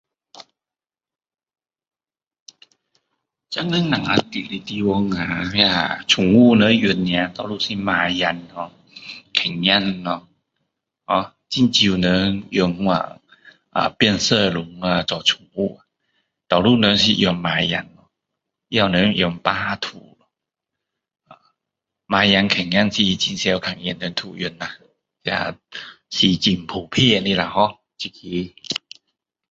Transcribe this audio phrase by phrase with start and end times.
[3.51, 8.71] 现今我们住的地方啊，那宠物人养的啊多数是猫仔咯，
[9.35, 10.27] 狗仔咯
[11.05, 13.21] ，har 很少人养这样
[13.99, 15.85] 变色龙做宠物哦。
[16.47, 17.87] 多数人是养猫仔，
[18.69, 20.27] 也有人养白兔咯。
[21.29, 21.37] ahh
[22.07, 24.77] 猫仔，狗仔是很常看见人都养啦，
[25.21, 25.55] 那
[26.09, 28.19] 是很普遍的啦 har 这个。